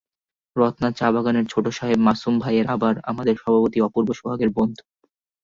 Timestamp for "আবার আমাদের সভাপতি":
2.67-3.77